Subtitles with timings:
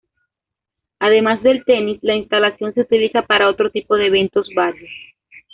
[0.97, 4.89] Además del tenis, la instalación se utiliza para otro tipo de eventos varios.